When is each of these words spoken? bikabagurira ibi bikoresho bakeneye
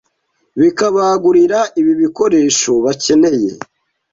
bikabagurira 0.59 1.59
ibi 1.79 1.93
bikoresho 2.01 2.71
bakeneye 2.85 3.51